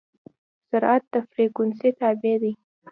سرعت 0.69 1.03
د 1.13 1.15
فریکونسي 1.29 1.89
تابع 1.99 2.35
دی. 2.41 2.51